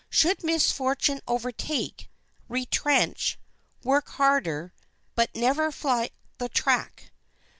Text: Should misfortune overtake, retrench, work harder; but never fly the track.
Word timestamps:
Should 0.09 0.43
misfortune 0.43 1.21
overtake, 1.27 2.09
retrench, 2.47 3.37
work 3.83 4.07
harder; 4.09 4.73
but 5.13 5.29
never 5.35 5.71
fly 5.71 6.09
the 6.39 6.49
track. 6.49 7.11